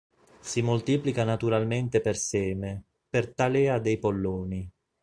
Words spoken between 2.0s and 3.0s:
per seme,